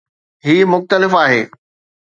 هي 0.43 0.65
مختلف 0.65 1.15
آهي 1.15 1.51